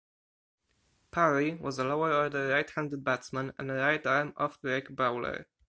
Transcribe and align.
Parry 1.11 1.53
was 1.53 1.77
a 1.77 1.83
lower-order 1.83 2.47
right-handed 2.47 3.03
batsman 3.03 3.53
and 3.59 3.69
a 3.69 3.75
right-arm 3.75 4.33
off-break 4.35 4.89
bowler. 4.95 5.45